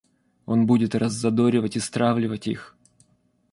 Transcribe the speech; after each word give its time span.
Он 0.47 0.65
будет 0.65 0.95
раззадоривать 0.95 1.75
и 1.75 1.79
стравливать 1.79 2.47
их. 2.47 2.75